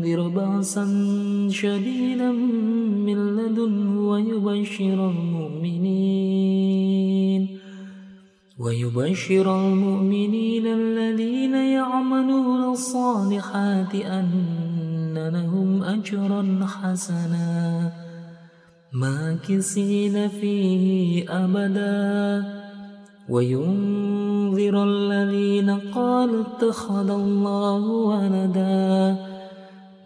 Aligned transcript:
لينذر 0.00 0.28
بأسا 0.28 0.84
شديدا 1.50 2.32
من 2.32 3.36
لدنه 3.36 4.08
ويبشر 4.08 5.10
المؤمنين. 5.10 7.48
ويبشر 8.58 9.60
المؤمنين 9.60 10.66
الذين 10.66 11.54
يعملون 11.54 12.72
الصالحات 12.72 13.94
أن 13.94 15.30
لهم 15.32 15.82
أجرا 15.82 16.66
حسنا. 16.66 17.92
ماكسين 18.92 20.28
فيه 20.28 21.24
أبدا. 21.28 22.44
وينذر 23.28 24.84
الذين 24.84 25.70
قالوا 25.70 26.42
اتخذ 26.42 27.10
الله 27.10 27.86
ولدا. 27.86 29.29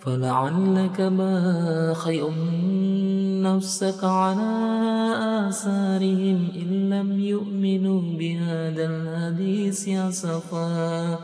فلعلك 0.00 1.00
باخئ 1.00 2.30
نفسك 3.42 4.04
على 4.04 4.52
آثارهم 5.48 6.48
إن 6.56 6.90
لم 6.90 7.20
يؤمنوا 7.20 8.00
بهذا 8.18 8.84
الحديث 8.86 9.88
أسفا 9.88 11.18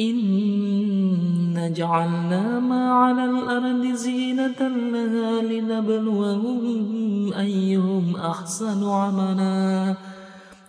إن 0.00 1.72
جعلنا 1.76 2.60
ما 2.60 2.92
على 2.92 3.24
الأرض 3.24 3.94
زينة 3.94 4.60
لها 4.92 5.42
لنبلوهم 5.42 7.32
أيهم 7.32 8.16
أحسن 8.16 8.88
عملا 8.88 9.96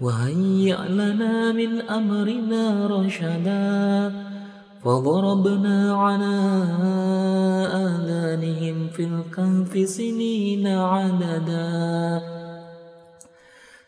وهيئ 0.00 0.88
لنا 0.88 1.52
من 1.52 1.80
أمرنا 1.80 2.86
رشدا 2.86 4.12
فضربنا 4.84 5.94
على 5.94 6.36
آذانهم 7.74 8.88
في 8.88 9.04
الكهف 9.04 9.88
سنين 9.88 10.66
عددا 10.66 12.22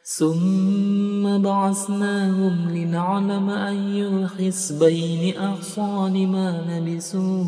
ثم 0.05 1.39
بعثناهم 1.43 2.71
لنعلم 2.71 3.51
أي 3.51 4.07
الحسبين 4.09 5.37
أحصى 5.39 6.11
لما 6.15 6.65
لبسوا 6.69 7.45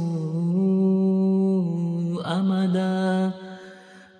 أمدا 2.40 3.32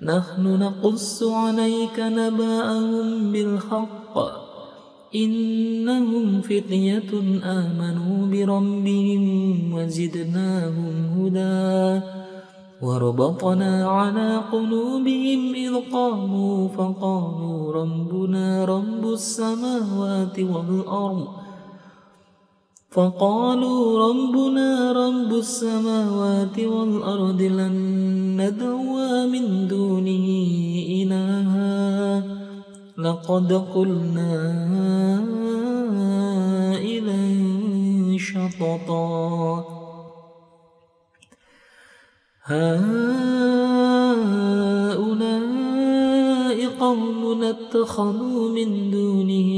نحن 0.03 0.59
نقص 0.59 1.23
عليك 1.23 1.99
نباءهم 1.99 3.33
بالحق. 3.33 4.19
إنهم 5.15 6.41
فتية 6.41 7.11
آمنوا 7.45 8.27
بربهم 8.27 9.23
وزدناهم 9.75 10.95
هدى. 11.19 12.07
وربطنا 12.83 13.89
على 13.89 14.41
قلوبهم 14.53 15.55
إذ 15.55 15.75
قاموا 15.93 16.69
فقالوا 16.69 17.73
ربنا 17.73 18.65
رب 18.65 19.05
السماوات 19.13 20.39
والأرض. 20.39 21.42
فقالوا 22.93 24.09
ربنا 24.09 24.93
رب 24.93 25.35
السماوات 25.35 26.61
والأرض 26.61 27.43
لن 27.43 27.73
ندعو 28.41 29.27
من 29.27 29.69
دونه 29.69 30.27
إلها. 31.01 32.23
لقد 32.99 33.53
قلنا 33.75 34.35
إذا 36.77 37.23
شططا. 38.19 39.65
هؤلاء 42.45 43.09
قوم 46.81 47.43
اتخذوا 47.43 48.49
من 48.49 48.91
دونه 48.91 49.51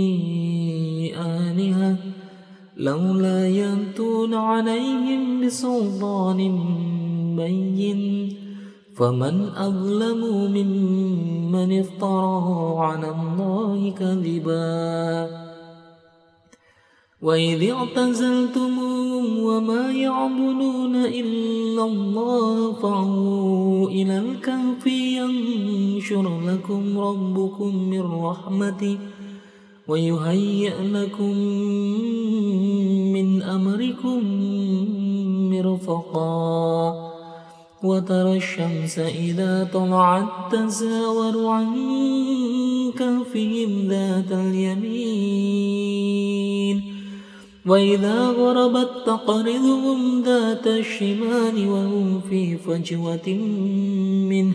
آلهة. 1.18 2.13
لولا 2.76 3.48
يأتون 3.48 4.34
عليهم 4.34 5.46
بسلطان 5.46 6.38
بين 7.36 8.34
فمن 8.96 9.48
أظلم 9.56 10.50
ممن 10.54 11.78
افترى 11.80 12.74
على 12.78 13.10
الله 13.10 13.90
كذبا. 13.90 15.28
وإذ 17.22 17.70
اعتزلتموهم 17.70 19.38
وما 19.38 19.92
يعبدون 19.92 20.96
إلا 20.96 21.84
الله 21.84 22.72
فعوا 22.72 23.88
إلى 23.88 24.18
الكهف 24.18 24.86
ينشر 24.86 26.40
لكم 26.40 26.98
ربكم 26.98 27.76
من 27.76 28.00
رحمته. 28.00 28.98
ويهيئ 29.88 30.74
لكم 30.82 31.38
من 33.12 33.42
أمركم 33.42 34.20
مرفقا 35.50 36.94
وترى 37.82 38.36
الشمس 38.36 38.98
إذا 38.98 39.68
طلعت 39.72 40.52
تزاور 40.52 41.46
عن 41.46 41.66
كهفهم 42.98 43.88
ذات 43.88 44.32
اليمين 44.32 45.74
وإذا 47.66 48.28
غربت 48.28 48.90
تقرضهم 49.06 50.22
ذات 50.22 50.66
الشمال 50.66 51.68
وهم 51.68 52.20
في 52.30 52.56
فجوة 52.56 53.28
منه 54.28 54.54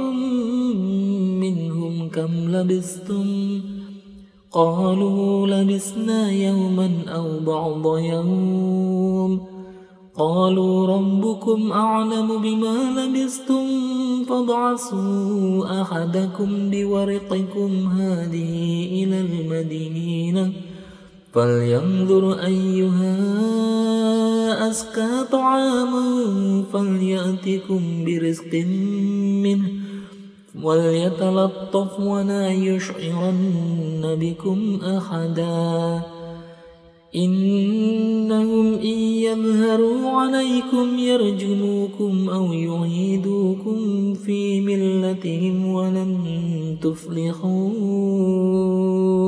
كم 2.15 2.55
لبثتم؟ 2.55 3.59
قالوا 4.51 5.47
لبسنا 5.47 6.31
يوما 6.31 6.91
أو 7.07 7.39
بعض 7.39 7.97
يوم. 7.97 9.41
قالوا 10.17 10.87
ربكم 10.87 11.71
أعلم 11.71 12.41
بما 12.41 12.77
لبستم 12.99 13.65
فابعثوا 14.29 15.81
أحدكم 15.81 16.69
بورقكم 16.69 17.87
هذه 17.87 18.85
إلى 19.03 19.21
المدينة. 19.21 20.51
فلينظر 21.33 22.33
أيها 22.33 23.15
أزكى 24.69 25.25
طعاما 25.31 26.03
فليأتكم 26.73 28.05
برزق 28.05 28.53
منه. 29.43 29.90
وليتلطف 30.63 31.99
ولا 31.99 32.49
يشعرن 32.49 34.17
بكم 34.19 34.79
أحدا 34.97 36.01
إنهم 37.15 38.73
إن 38.73 38.97
يظهروا 39.27 40.09
عليكم 40.09 40.97
يرجموكم 40.99 42.29
أو 42.29 42.53
يعيدوكم 42.53 44.13
في 44.13 44.61
ملتهم 44.61 45.73
ولن 45.73 46.77
تفلحوا 46.81 47.71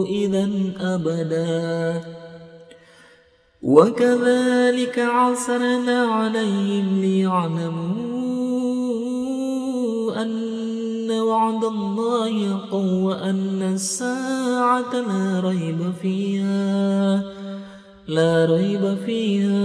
إذا 0.05 0.49
أبدا 0.79 2.01
وكذلك 3.63 4.99
عسرنا 4.99 6.01
عليهم 6.01 7.01
ليعلموا 7.01 8.13
أن 10.21 10.62
وعد 11.23 11.63
الله 11.63 12.57
حق 12.57 12.73
وأن 12.73 13.61
الساعة 13.61 14.93
لا 14.93 15.39
ريب 15.39 15.93
فيها 16.01 17.23
لا 18.07 18.45
ريب 18.45 18.97
فيها 19.05 19.63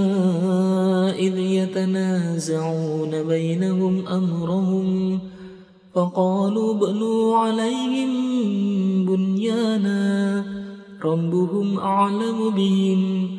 إذ 1.10 1.38
يتنازعون 1.38 3.22
بينهم 3.22 4.06
أمرهم. 4.06 5.18
فقالوا 5.94 6.74
بنوا 6.74 7.36
عليهم 7.36 8.10
بنيانا 9.06 10.44
ربهم 11.04 11.78
أعلم 11.78 12.50
بهم. 12.50 13.38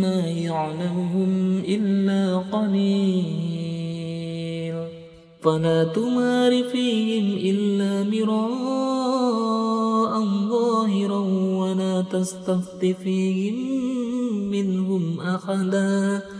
ما 0.00 0.20
يعلمهم 0.26 1.58
إلا 1.68 2.36
قليل. 2.38 3.40
فلا 5.42 5.84
تمار 5.84 6.64
فيهم 6.64 7.36
إلا 7.36 8.04
مراء 8.10 8.50
ظاهرا 10.50 11.20
ولا 11.56 12.02
تستفت 12.12 12.84
فيهم 13.04 13.54
منهم 14.50 15.20
أحدا. 15.20 16.39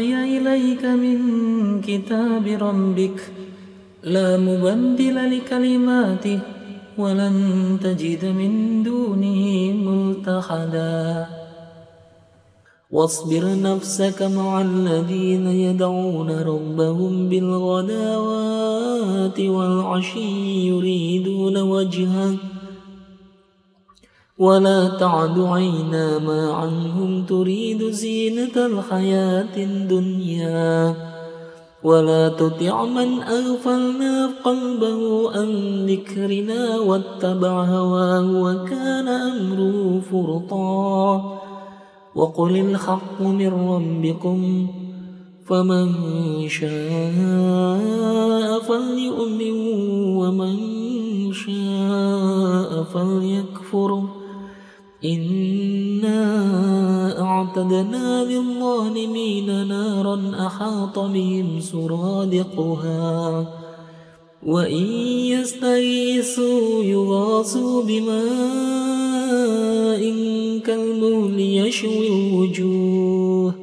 أوحي 0.00 0.38
إليك 0.38 0.84
من 0.84 1.18
كتاب 1.80 2.46
ربك 2.46 3.32
لا 4.02 4.36
مبدل 4.36 5.16
لكلماته 5.36 6.40
ولن 6.98 7.36
تجد 7.84 8.24
من 8.24 8.82
دونه 8.82 9.72
ملتحدا. 9.72 11.26
واصبر 12.90 13.44
نفسك 13.62 14.22
مع 14.22 14.60
الذين 14.60 15.46
يدعون 15.46 16.30
ربهم 16.30 17.28
بالغداوات 17.28 18.70
والعشي 19.40 20.66
يريدون 20.68 21.56
وجهه 21.56 22.34
ولا 24.40 24.88
تعد 24.88 25.38
عينا 25.38 26.18
ما 26.18 26.52
عنهم 26.52 27.24
تريد 27.24 27.90
زينة 27.90 28.56
الحياة 28.56 29.56
الدنيا. 29.56 30.94
ولا 31.84 32.28
تطع 32.28 32.84
من 32.84 33.22
أغفلنا 33.22 34.30
قلبه 34.44 35.30
عن 35.30 35.48
ذكرنا 35.86 36.78
واتبع 36.78 37.64
هواه 37.64 38.42
وكان 38.42 39.08
أمره 39.08 40.00
فرطا. 40.12 41.38
وقل 42.14 42.56
الحق 42.56 43.20
من 43.20 43.52
ربكم 43.68 44.66
فمن 45.46 45.88
شاء 46.48 46.70
فليؤمن 48.60 49.56
ومن 50.16 50.56
شاء 51.32 52.82
فليكفر. 52.82 54.19
إنا 55.04 56.20
أعتدنا 57.22 58.24
للظالمين 58.24 59.68
نارا 59.68 60.46
أحاط 60.46 60.98
بهم 60.98 61.60
سرادقها 61.60 63.46
وإن 64.46 64.84
يستغيثوا 65.32 66.84
يغاثوا 66.84 67.82
بماء 67.82 68.20
كالمهل 70.66 71.40
يشوي 71.40 72.08
الوجوه 72.08 73.54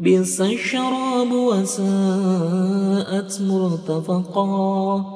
بئس 0.00 0.40
الشراب 0.40 1.32
وساءت 1.32 1.82
مرتفقا 3.42 5.15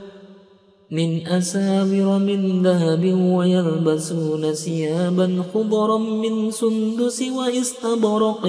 من 0.91 1.27
أسامر 1.27 2.19
من 2.19 2.63
ذهب 2.63 3.03
ويلبسون 3.35 4.53
ثيابا 4.53 5.43
خضرا 5.53 5.97
من 5.97 6.51
سندس 6.51 7.23
وإستبرق 7.37 8.45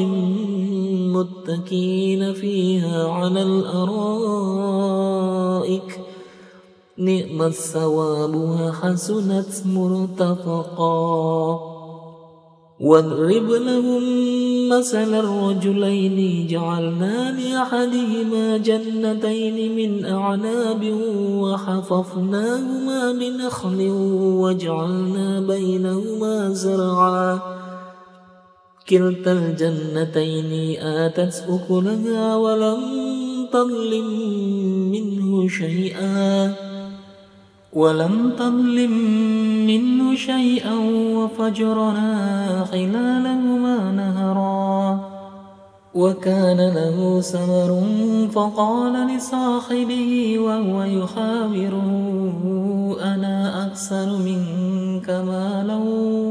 متكين 1.17 2.35
فيها 2.35 3.09
على 3.09 3.43
الأرائك. 3.43 4.01
نعم 6.99 7.43
الثواب 7.43 8.35
وحسنت 8.35 9.67
مرتفقا. 9.67 11.72
واضرب 12.83 13.51
لهم 13.51 14.03
مثل 14.69 15.15
الرجلين 15.15 16.47
جعلنا 16.47 17.41
لأحدهما 17.41 18.57
جنتين 18.57 19.77
من 19.77 20.05
أعناب 20.05 20.83
وحففناهما 21.43 23.13
بنخل 23.13 23.89
وجعلنا 24.43 25.41
بينهما 25.41 26.49
زرعا. 26.49 27.41
كلتا 28.89 29.33
الجنتين 29.33 30.81
آتت 30.81 31.45
أكلها 31.49 32.37
ولم 32.37 32.81
تظلم 33.53 34.09
منه 34.91 35.49
شيئا. 35.49 36.72
ولم 37.73 38.33
تظلم 38.39 38.91
منه 39.67 40.15
شيئا 40.15 40.75
وفجرنا 41.17 42.65
خلالهما 42.73 43.93
نهرا. 43.93 45.01
وكان 45.95 46.75
له 46.75 47.21
ثمر 47.21 47.83
فقال 48.33 49.17
لصاحبه 49.17 50.39
وهو 50.39 50.83
يحاوره 50.83 51.93
أنا 53.03 53.67
أكثر 53.67 54.17
منك 54.17 55.11
مالا 55.11 55.77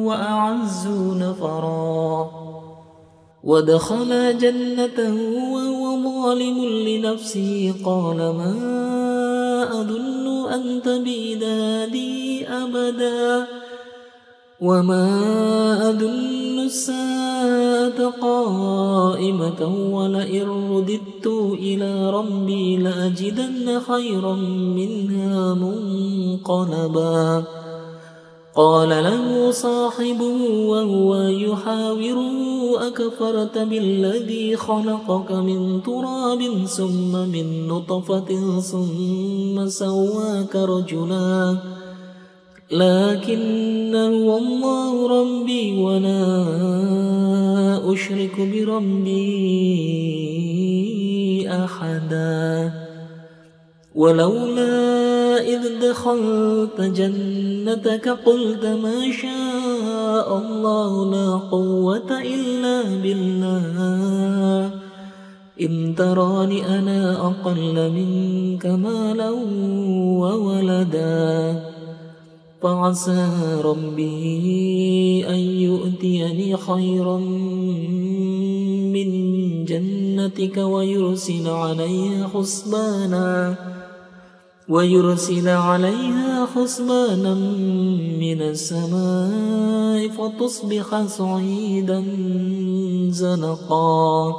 وأعز 0.05 0.87
نفرا. 1.17 2.29
ودخل 3.43 4.37
جنته 4.37 5.13
وهو 5.53 6.03
ظالم 6.03 6.65
لنفسه 6.87 7.73
قال 7.85 8.17
ما 8.17 8.53
أظن 9.81 10.10
أن 10.55 10.81
تبيد 10.81 11.43
هذه 11.43 12.45
أبدا. 12.63 13.47
وما 14.61 15.09
أظن 15.89 16.59
الساعة 16.59 18.09
قائمة 18.21 19.61
ولئن 19.91 20.49
رددت 20.49 21.27
إلى 21.53 22.09
ربي 22.09 22.77
لأجدن 22.77 23.79
خيرا 23.79 24.35
منها 24.75 25.53
منقلبا. 25.53 27.43
قال 28.55 28.89
له 28.89 29.51
صاحبه 29.51 30.37
وهو 30.67 31.15
يحاوره 31.15 32.87
أكفرت 32.87 33.57
بالذي 33.57 34.55
خلقك 34.55 35.31
من 35.31 35.83
تراب 35.83 36.65
ثم 36.65 37.11
من 37.11 37.67
نطفة 37.67 38.59
ثم 38.59 39.67
سواك 39.67 40.55
رجلا. 40.55 41.57
لكن 42.71 43.95
هو 43.95 44.37
الله 44.37 45.21
ربي 45.21 45.81
ولا 45.81 46.23
أشرك 47.93 48.35
بربي 48.39 49.21
أحدا. 51.49 52.71
ولولا 53.95 55.10
إذ 55.41 55.61
دخلت 55.81 56.81
جنتك 56.81 58.09
قلت 58.09 58.65
ما 58.65 59.11
شاء 59.11 60.37
الله 60.37 61.11
لا 61.11 61.37
قوة 61.51 62.21
إلا 62.21 62.81
بالله. 63.03 64.71
إن 65.61 65.95
تراني 65.97 66.79
أنا 66.79 67.27
أقل 67.27 67.91
منك 67.91 68.65
مالا 68.65 69.29
وولدا. 70.19 71.59
فعسى 72.61 73.27
ربي 73.63 75.25
أن 75.29 75.39
يؤتيني 75.39 76.57
خيرا 76.57 77.17
من 78.93 79.09
جنتك 79.65 80.57
ويرسل 80.57 81.47
عليها 81.49 82.27
حسبانا. 82.27 83.55
ويرسل 84.71 85.49
عليها 85.49 86.47
حسبانا 86.55 87.33
من 88.23 88.41
السماء 88.41 90.07
فتصبح 90.07 91.05
صعيدا 91.05 92.03
زنقا 93.09 94.35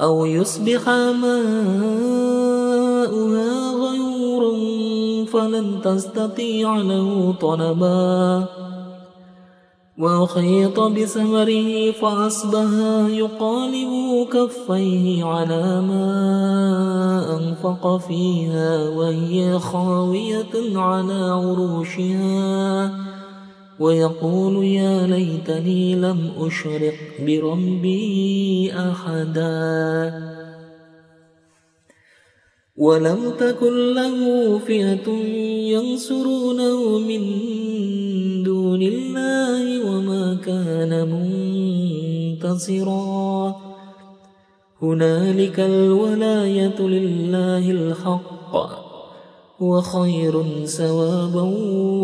أو 0.00 0.26
يصبح 0.26 0.88
ماؤها 0.88 1.52
غيورا 3.72 4.54
فلن 5.24 5.80
تستطيع 5.84 6.76
له 6.76 7.34
طلبا 7.40 8.46
وخيط 9.98 10.80
بثمره 10.80 11.90
فأصبح 11.90 12.70
يقالب 13.08 14.26
كفيه 14.32 15.24
على 15.24 15.80
ما 15.80 16.06
أنفق 17.38 17.96
فيها 17.96 18.88
وهي 18.88 19.58
خاوية 19.58 20.78
على 20.78 21.30
عروشها. 21.30 22.90
ويقول 23.78 24.64
يا 24.64 25.06
ليتني 25.06 25.94
لم 25.94 26.30
أشرق 26.38 26.94
بربي 27.20 28.72
أحدا. 28.72 30.47
ولم 32.78 33.34
تكن 33.38 33.94
له 33.94 34.18
فئة 34.58 35.10
ينصرونه 35.74 36.98
من 36.98 37.22
دون 38.42 38.82
الله 38.82 39.90
وما 39.90 40.38
كان 40.46 40.92
منتصرا. 42.38 43.56
هنالك 44.82 45.60
الولاية 45.60 46.80
لله 46.80 47.70
الحق 47.70 48.54
وخير 49.60 50.42
ثوابا 50.64 51.42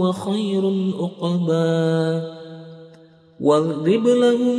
وخير 0.03 0.65
عقبا. 0.99 2.23
واضرب 3.41 4.07
لهم 4.07 4.59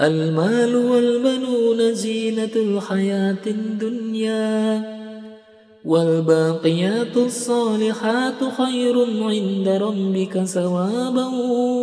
المال 0.00 0.76
والبنون 0.76 1.94
زينة 1.94 2.50
الحياة 2.56 3.44
الدنيا 3.46 4.82
والباقيات 5.84 7.16
الصالحات 7.16 8.34
خير 8.58 9.04
عند 9.22 9.68
ربك 9.68 10.44
ثوابا 10.44 11.26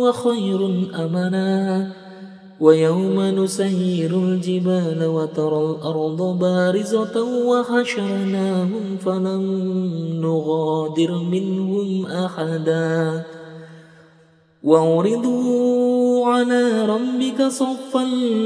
وخير 0.02 0.66
أمنا. 0.94 1.92
ويوم 2.60 3.20
نسير 3.20 4.10
الجبال 4.18 5.06
وترى 5.06 5.70
الأرض 5.70 6.38
بارزة 6.38 7.22
وحشرناهم 7.46 8.96
فلم 9.04 9.42
نغادر 10.22 11.12
منهم 11.12 12.06
أحدا. 12.06 13.24
وعرضوا 14.64 15.97
على 16.26 16.86
ربك 16.86 17.42
صفا 17.42 18.04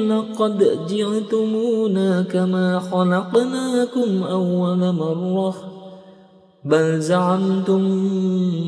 لقد 0.09 0.87
جئتمونا 0.89 2.23
كما 2.23 2.79
خلقناكم 2.79 4.23
أول 4.23 4.93
مرة. 4.93 5.55
بل 6.65 7.01
زعمتم 7.01 7.85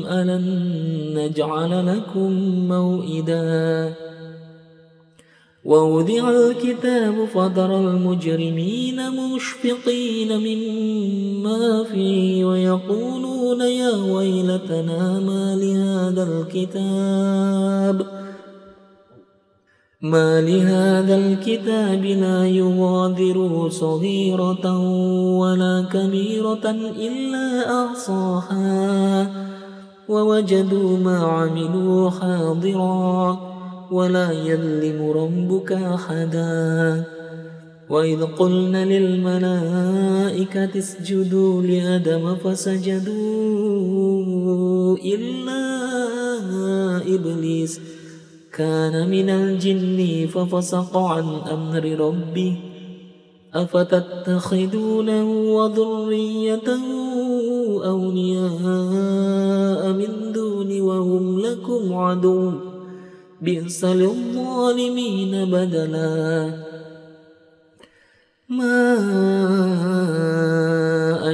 ألن 0.07 1.13
نجعل 1.17 1.97
لكم 1.97 2.31
موئداً. 2.67 3.93
ووضع 5.65 6.29
الكتاب 6.29 7.25
فترى 7.25 7.75
المجرمين 7.75 9.11
مشفقين 9.11 10.37
مما 10.37 11.83
فيه 11.83 12.45
ويقولون 12.45 13.61
يا 13.61 13.95
ويلتنا 13.95 15.19
ما 15.19 15.55
لهذا 15.55 16.23
الكتاب. 16.23 18.24
ما 20.05 20.41
لهذا 20.41 21.15
الكتاب 21.15 22.05
لا 22.05 22.47
يغادر 22.47 23.69
صغيرة 23.69 24.79
ولا 25.41 25.85
كبيرة 25.93 26.65
إلا 27.07 27.47
أحصاها 27.85 29.27
ووجدوا 30.09 30.97
ما 30.97 31.17
عملوا 31.17 32.09
حاضراً 32.09 33.55
ولا 33.91 34.31
يظلم 34.31 35.11
ربك 35.11 35.71
أحدا. 35.71 37.03
وإذ 37.89 38.23
قلنا 38.23 38.85
للملائكة 38.85 40.79
اسجدوا 40.79 41.61
لآدم 41.61 42.35
فسجدوا 42.35 43.15
إلا 44.97 45.65
إبليس. 47.15 47.94
كان 48.55 49.09
من 49.09 49.29
الجن 49.29 50.27
ففسق 50.27 50.97
عن 50.97 51.23
أمر 51.51 51.85
ربه 51.99 52.57
أفتتخذونه 53.53 55.55
وذريته 55.55 56.83
أولياء 57.85 59.91
من 59.91 60.31
دون 60.31 60.81
وهم 60.81 61.39
لكم 61.39 61.93
عدو؟ 61.93 62.51
بئس 63.41 63.85
للظالمين 63.85 65.51
بدلا. 65.51 66.53
ما 68.49 68.95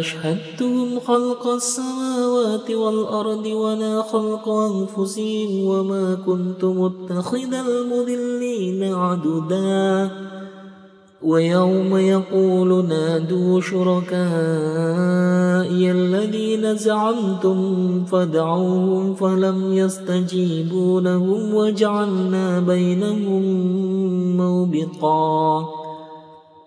أشهدتهم 0.02 1.00
خلق 1.00 1.48
السماوات 1.48 2.72
والأرض 2.72 3.46
ولا 3.46 4.02
خلق 4.02 4.50
أنفسهم 4.50 5.66
وما 5.66 6.18
كنت 6.26 6.66
متخذ 6.66 7.54
المذلين 7.54 8.94
عددا. 8.94 10.10
ويوم 11.22 11.98
يقول 11.98 12.86
نادوا 12.86 13.62
شركائي 13.62 14.22
الذين 15.92 16.78
زعمتم 16.78 17.60
فدعوهم 18.06 19.16
فلم 19.16 19.74
يستجيبوا 19.74 21.02
لهم 21.02 21.56
وجعلنا 21.56 22.60
بينهم 22.60 23.44
موبقا. 24.38 25.81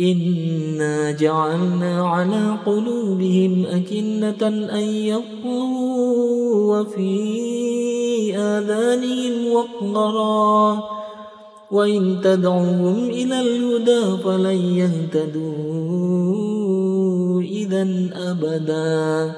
إنا 0.00 1.10
جعلنا 1.10 2.08
على 2.08 2.56
قلوبهم 2.66 3.66
أكنة 3.66 4.48
أن 4.48 4.84
يقلوا 4.84 6.78
وفي 6.78 8.36
آذانهم 8.36 9.52
وقرا 9.52 10.82
وإن 11.70 12.20
تدعوهم 12.24 13.04
إلى 13.04 13.40
الهدى 13.40 14.22
فلن 14.24 14.56
يهتدوا 14.80 15.48
إذا 17.42 17.88
أبدا 18.12 19.34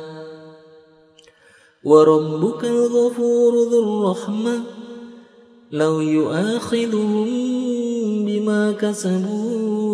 وربك 1.84 2.64
الغفور 2.64 3.52
ذو 3.70 3.82
الرحمة 3.82 4.60
لو 5.72 6.00
يؤاخذهم 6.00 7.26
بما 8.24 8.72
كسبوا 8.72 9.89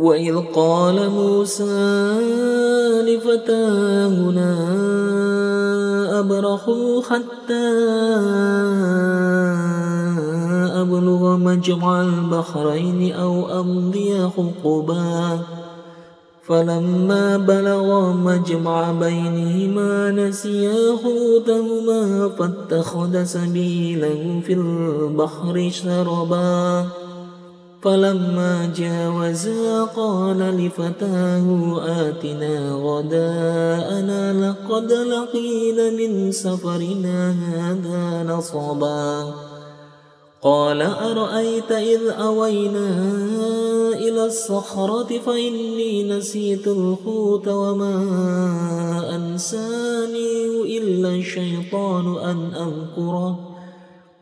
وإذ 0.00 0.36
قال 0.56 1.10
موسى 1.10 2.20
لفتاهنا 3.04 4.52
أبرحوا 6.20 7.02
حتى 7.02 7.68
أبلغ 10.80 11.36
مجمع 11.36 12.00
البحرين 12.00 13.12
أو 13.12 13.60
أمضي 13.60 14.28
حقبا. 14.28 15.38
فلما 16.48 17.36
بلغا 17.36 18.12
مجمع 18.12 18.92
بينهما 18.92 20.10
نسيا 20.10 20.96
حوتهما 21.02 22.28
فاتخذ 22.38 23.24
سبيله 23.24 24.40
في 24.46 24.52
البحر 24.52 25.70
شربا. 25.72 26.86
فلما 27.82 28.72
جاوزا 28.76 29.84
قال 29.84 30.38
لفتاه 30.38 31.46
آتنا 31.84 32.72
غداءنا 32.72 34.32
لقد 34.32 34.92
لقينا 34.92 35.90
من 35.90 36.32
سفرنا 36.32 37.30
هذا 37.30 38.32
نصبا. 38.32 39.34
قال 40.42 40.82
أرأيت 40.82 41.72
إذ 41.72 42.00
أوينا 42.08 42.88
إلى 43.92 44.24
الصخرة 44.24 45.18
فإني 45.26 46.18
نسيت 46.18 46.68
الحوت 46.68 47.48
وما 47.48 47.96
أنساني 49.16 50.78
إلا 50.78 51.08
الشيطان 51.08 52.18
أن 52.18 52.54
أذكره. 52.54 53.49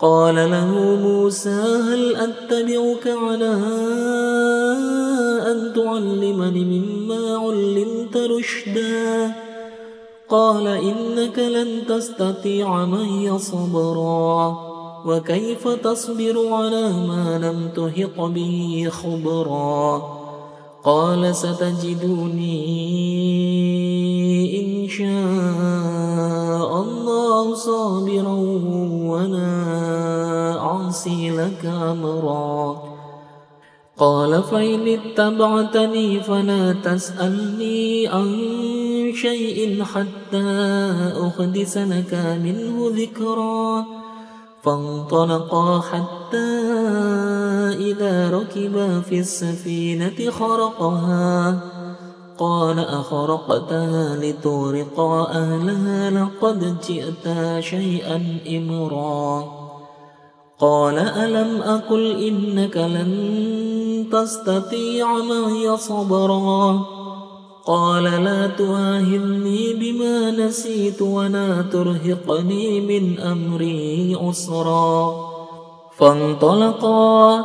قال 0.00 0.34
له 0.34 0.96
موسى 1.02 1.60
هل 1.88 2.16
أتبعك 2.16 3.06
على 3.06 3.52
أن 5.50 5.72
تعلمني 5.74 6.64
مما 6.64 7.36
علمت 7.36 8.16
رشدا؟ 8.16 9.34
قال 10.28 10.66
إنك 10.66 11.38
لن 11.38 11.86
تستطيع 11.88 12.84
معي 12.84 13.38
صبرا 13.38 14.58
وكيف 15.06 15.68
تصبر 15.68 16.48
على 16.52 16.92
ما 16.92 17.38
لم 17.42 17.68
تهط 17.76 18.20
به 18.20 18.88
خبرا؟ 18.90 20.02
قال 20.84 21.36
ستجدوني 21.36 22.66
إن 24.60 24.88
شاء 24.88 26.85
أمرا. 32.04 32.82
قال 33.98 34.42
فإن 34.42 34.88
اتبعتني 34.88 36.20
فلا 36.20 36.72
تسألني 36.72 38.06
عن 38.06 38.28
شيء 39.14 39.84
حتى 39.84 40.46
أحدث 41.26 41.78
لك 41.78 42.14
منه 42.44 42.90
ذكرا. 42.96 43.84
فانطلقا 44.62 45.80
حتى 45.80 46.36
إذا 47.78 48.30
ركبا 48.30 49.00
في 49.00 49.18
السفينة 49.18 50.30
خرقها. 50.30 51.60
قال 52.38 52.78
أخرقتها 52.78 54.16
لتورقا 54.16 55.30
أهلها 55.30 56.10
لقد 56.10 56.76
جئتا 56.88 57.60
شيئا 57.60 58.38
إمرا. 58.48 59.65
قال 60.60 60.98
ألم 60.98 61.62
أقل 61.62 62.26
إنك 62.26 62.76
لن 62.76 64.08
تستطيع 64.12 65.12
معي 65.12 65.76
صبرا 65.76 66.80
قال 67.66 68.04
لا 68.04 68.46
تواهلني 68.46 69.74
بما 69.74 70.30
نسيت 70.30 71.02
ولا 71.02 71.62
ترهقني 71.62 72.80
من 72.80 73.20
أمري 73.20 74.16
عسرا 74.20 75.14
فانطلقا 75.96 77.44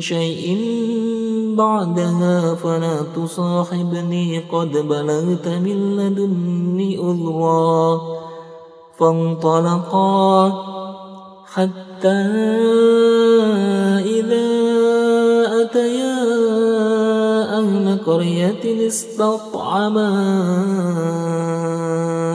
شيء 0.00 0.58
بعدها 1.58 2.54
فلا 2.54 2.96
تصاحبني 3.16 4.38
قد 4.52 4.72
بلغت 4.72 5.48
من 5.48 5.96
لدني 5.96 6.98
أذرا 6.98 8.00
فانطلقا 8.98 10.52
حتى 11.46 12.22
إذا 14.04 14.46
أتيا 15.62 16.16
أهل 17.58 17.98
قرية 18.06 18.86
استطعما 18.86 20.10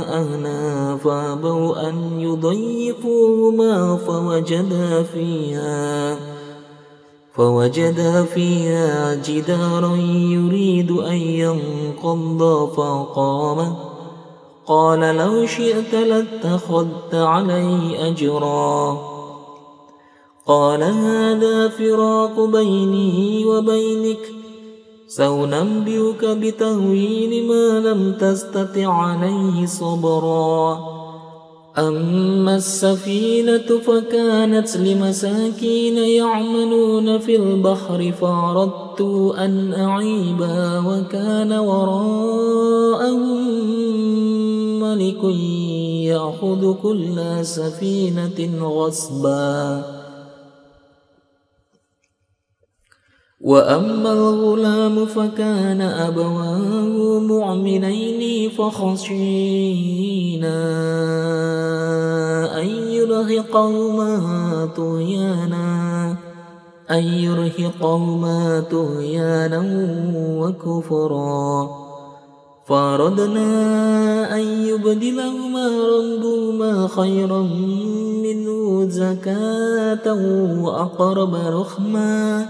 أهلها 0.10 0.96
فأبوا 0.96 1.90
أن 1.90 2.20
يضيفوهما 2.20 3.98
فوجدا 3.98 5.04
فيها 5.04 6.31
فوجدا 7.36 8.24
فيها 8.24 9.16
جدارا 9.16 9.96
يريد 9.96 10.92
أن 10.92 11.16
ينقض 11.16 12.70
فقام. 12.76 13.76
قال 14.66 15.00
لو 15.00 15.46
شئت 15.46 15.94
لاتخذت 15.94 17.16
عليه 17.16 18.08
أجرا. 18.08 18.98
قال 20.48 20.84
هذا 20.84 21.68
فراق 21.68 22.46
بيني 22.46 23.46
وبينك. 23.46 24.32
سأنبئك 25.08 26.26
بتهويل 26.26 27.48
ما 27.48 27.80
لم 27.80 28.14
تستطع 28.14 28.94
عليه 28.94 29.66
صبرا. 29.66 31.01
أما 31.78 32.56
السفينة 32.56 33.80
فكانت 33.88 34.78
لمساكين 34.78 35.98
يعملون 35.98 37.20
في 37.20 37.36
البحر 37.36 38.12
فأردت 38.12 39.02
أن 39.38 39.74
أعيبا 39.74 40.80
وكان 40.80 41.54
وراءهم 41.54 43.32
ملك 44.80 45.24
يأخذ 46.12 46.74
كل 46.84 47.46
سفينة 47.46 48.68
غصبا. 48.68 49.84
وأما 53.44 54.14
الغلام 54.14 55.06
فكان 55.06 55.82
أبواه 55.82 57.20
مؤمنين 57.20 58.50
فخشينا 58.50 60.62
أن 62.62 62.68
يرهقهما 62.68 64.20
طغيانا 64.78 66.16
أن 66.92 67.04
يرهقهما 67.04 68.64
طغيانا 68.72 69.64
وكفرا. 70.38 71.70
فأردنا 72.68 74.36
أن 74.36 74.42
يبدلهما 74.42 75.68
ربهما 75.68 76.88
خيرا 76.88 77.42
منه 78.24 78.90
زكاة 78.90 80.14
وأقرب 80.64 81.36
رحمًا 81.36 82.46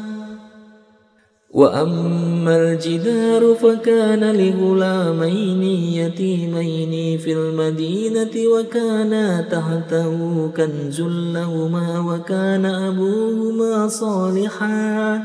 وأما 1.54 2.56
الجدار 2.56 3.56
فكان 3.56 4.36
لغلامين 4.36 5.64
يتيمين 5.94 7.18
في 7.18 7.34
المدينة 7.34 8.32
وكانا 8.56 9.42
تحته 9.42 10.48
كنز 10.58 11.02
لهما 11.02 12.00
وكان 12.00 12.66
أبوهما 12.66 13.88
صالحا 13.88 15.22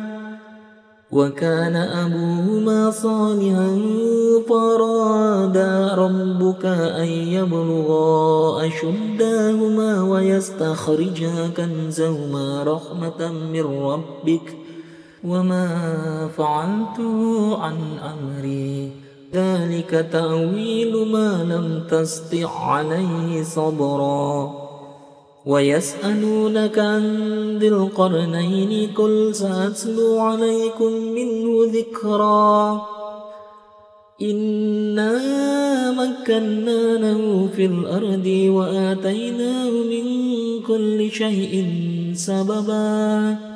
وكان 1.12 1.76
أبوهما 1.76 2.90
صالحا 2.90 3.78
فرادا 4.48 5.94
ربك 5.94 6.64
أن 6.66 7.08
يبلغا 7.08 8.66
أشداهما 8.66 10.02
ويستخرجا 10.02 11.48
كنزهما 11.56 12.62
رحمة 12.62 13.32
من 13.52 13.62
ربك 13.62 14.56
ۖ 14.62 14.65
وما 15.28 15.68
فعلته 16.36 17.56
عن 17.56 17.76
أمري. 17.98 18.90
ذلك 19.34 20.08
تأويل 20.12 21.06
ما 21.12 21.44
لم 21.44 21.82
تستع 21.90 22.48
عليه 22.48 23.42
صبرا. 23.42 24.52
ويسألونك 25.46 26.78
عن 26.78 27.02
ذي 27.58 27.68
القرنين 27.68 28.90
قل 28.94 29.34
سأتلو 29.34 30.18
عليكم 30.18 30.92
منه 30.92 31.72
ذكرا. 31.72 32.82
إنا 34.22 35.12
مكنا 35.90 36.98
له 36.98 37.48
في 37.56 37.66
الأرض 37.66 38.26
وآتيناه 38.26 39.70
من 39.70 40.06
كل 40.62 41.10
شيء 41.10 41.66
سببا. 42.14 43.55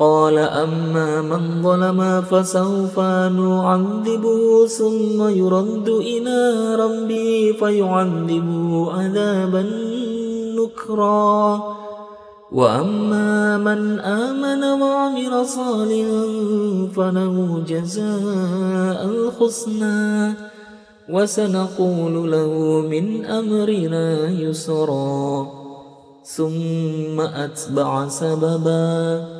قال 0.00 0.38
أما 0.38 1.20
من 1.20 1.62
ظلم 1.62 2.22
فسوف 2.22 3.00
نعذبه 3.00 4.66
ثم 4.66 5.28
يرد 5.28 5.88
إلى 5.88 6.74
ربه 6.74 7.54
فيعذبه 7.60 8.92
عذابا 8.92 9.62
نكرا. 10.56 11.60
وأما 12.52 13.58
من 13.58 14.00
آمن 14.00 14.64
وعمل 14.82 15.46
صالحا 15.46 16.24
فله 16.96 17.62
جزاء 17.68 19.04
الحسنى. 19.04 20.34
وسنقول 21.10 22.32
له 22.32 22.84
من 22.90 23.24
أمرنا 23.24 24.30
يسرا. 24.30 25.46
ثم 26.24 27.20
أتبع 27.20 28.08
سببا. 28.08 29.39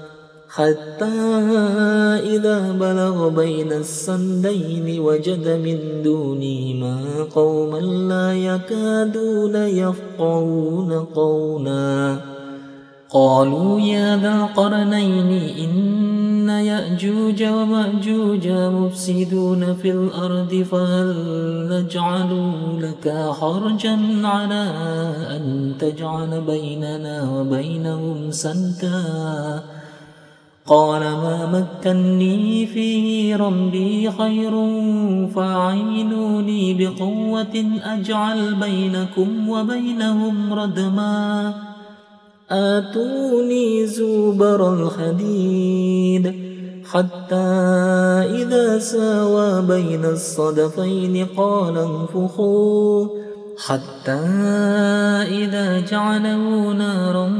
حتى 0.53 1.05
إذا 2.23 2.71
بلغ 2.71 3.29
بين 3.29 3.71
السندين 3.71 4.99
وجد 4.99 5.47
من 5.47 6.03
دونهما 6.03 6.97
قوما 7.35 7.77
لا 7.77 8.33
يكادون 8.33 9.55
يفقهون 9.55 10.93
قولا. 10.93 12.17
قالوا 13.09 13.79
يا 13.79 14.17
ذا 14.17 14.35
القرنين 14.35 15.31
إن 15.57 16.49
يأجوج 16.49 17.43
ومأجوج 17.43 18.47
مفسدون 18.47 19.75
في 19.75 19.91
الأرض 19.91 20.65
فهل 20.71 21.15
نجعل 21.71 22.51
لك 22.81 23.31
حرجا 23.39 23.99
على 24.23 24.63
أن 25.35 25.73
تجعل 25.79 26.41
بيننا 26.41 27.31
وبينهم 27.31 28.31
سدا؟ 28.31 29.80
قال 30.65 31.01
ما 31.01 31.65
مكني 31.81 32.65
فيه 32.65 33.35
ربي 33.35 34.11
خير 34.11 34.51
فاعينوني 35.35 36.73
بقوة 36.73 37.65
أجعل 37.83 38.55
بينكم 38.55 39.49
وبينهم 39.49 40.53
ردما. 40.53 41.53
آتوني 42.51 43.85
زبر 43.85 44.73
الحديد 44.73 46.35
حتى 46.91 47.35
إذا 48.41 48.79
ساوى 48.79 49.61
بين 49.61 50.05
الصدفين 50.05 51.25
قال 51.37 51.77
انفخوا. 51.77 53.20
حتى 53.67 54.11
إذا 55.29 55.79
جعله 55.79 56.73
نارا 56.73 57.31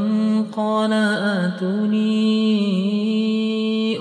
قال 0.57 0.93
آتوني 0.93 2.11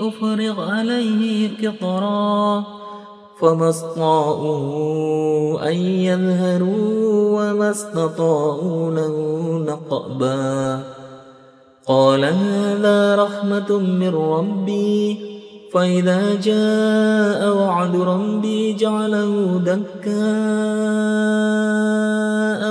أفرغ 0.07 0.71
عليه 0.71 1.49
قطرا 1.67 2.65
فما 3.41 3.69
استطاعوا 3.69 5.69
أن 5.69 5.73
يظهروا 5.73 7.41
وما 7.41 7.71
استطاعوا 7.71 8.91
له 8.91 9.15
نقبا. 9.67 10.83
قال 11.87 12.25
هذا 12.25 13.15
رحمة 13.15 13.79
من 13.79 14.15
ربي. 14.15 15.30
فإذا 15.73 16.35
جاء 16.35 17.57
وعد 17.57 17.95
ربي 17.95 18.73
جعله 18.73 19.61
دكا 19.65 20.31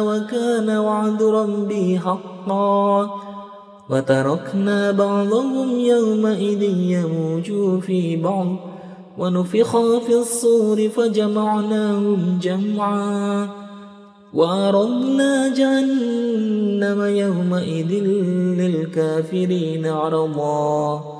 وكان 0.01 0.71
وعد 0.71 1.23
ربي 1.23 1.99
حقا 1.99 3.11
وتركنا 3.91 4.91
بعضهم 4.91 5.79
يومئذ 5.79 6.63
يموج 6.63 7.81
في 7.81 8.17
بعض 8.17 8.57
ونفخ 9.19 9.77
في 10.07 10.15
الصور 10.15 10.89
فجمعناهم 10.89 12.39
جمعا 12.43 13.49
وعرضنا 14.35 15.55
جهنم 15.55 17.01
يومئذ 17.03 17.93
للكافرين 18.61 19.87
عرضا 19.87 21.20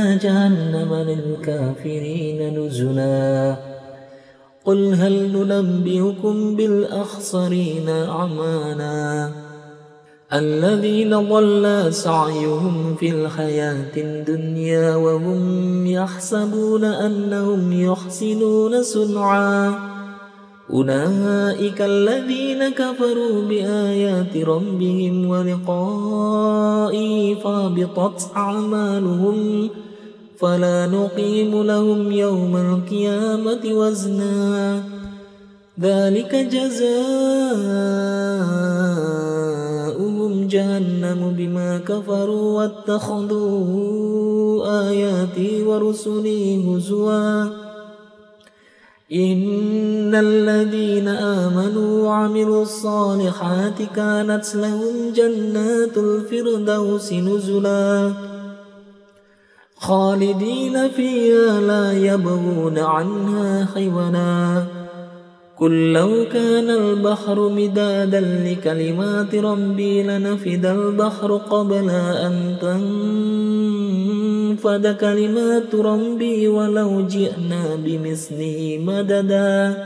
جهنم 0.17 0.93
للكافرين 0.93 2.59
نزلا. 2.59 3.55
قل 4.65 4.93
هل 4.93 5.47
ننبئكم 5.47 6.55
بالأخسرين 6.55 7.89
أعمالا؟ 7.89 9.29
الذين 10.33 11.29
ضل 11.29 11.93
سعيهم 11.93 12.95
في 12.95 13.09
الحياة 13.09 13.97
الدنيا 13.97 14.95
وهم 14.95 15.87
يحسبون 15.87 16.83
أنهم 16.83 17.91
يحسنون 17.91 18.83
صنعا. 18.83 19.91
أولئك 20.73 21.81
الذين 21.81 22.69
كفروا 22.69 23.41
بآيات 23.49 24.37
ربهم 24.37 25.29
ولقائه 25.29 27.35
فابطت 27.35 28.31
أعمالهم. 28.37 29.69
فلا 30.41 30.87
نقيم 30.87 31.63
لهم 31.63 32.11
يوم 32.11 32.57
القيامة 32.57 33.59
وزنا. 33.65 34.83
ذلك 35.81 36.35
جزاؤهم 36.35 37.27
جهنم 40.47 41.35
بما 41.37 41.77
كفروا 41.77 42.57
واتخذوا 42.57 43.69
آياتي 44.89 45.63
ورسلي 45.63 46.77
هزواً. 46.77 47.45
إن 49.13 50.15
الذين 50.15 51.07
آمنوا 51.07 52.07
وعملوا 52.07 52.61
الصالحات 52.61 53.81
كانت 53.95 54.55
لهم 54.55 55.13
جنات 55.15 55.97
الفردوس 55.97 57.13
نزلا. 57.13 58.11
خالدين 59.81 60.89
فيها 60.89 61.61
لا 61.61 61.91
يبغون 61.93 62.79
عنها 62.79 63.65
حولا 63.65 64.63
قل 65.57 65.93
لو 65.93 66.25
كان 66.33 66.69
البحر 66.69 67.49
مدادا 67.49 68.21
لكلمات 68.21 69.35
ربي 69.35 70.03
لنفد 70.03 70.65
البحر 70.65 71.35
قبل 71.37 71.89
أن 72.25 72.55
تنفد 74.61 74.97
كلمات 74.97 75.75
ربي 75.75 76.47
ولو 76.47 77.01
جئنا 77.07 77.75
بمثله 77.85 78.79
مددا. 78.85 79.85